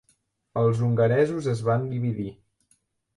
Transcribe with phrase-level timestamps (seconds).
[0.61, 2.31] Els hongaresos es van dividir.